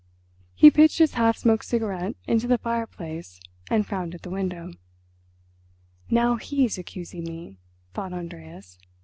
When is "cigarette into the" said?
1.63-2.57